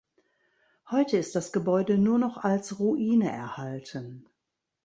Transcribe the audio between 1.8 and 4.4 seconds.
nur noch als Ruine erhalten.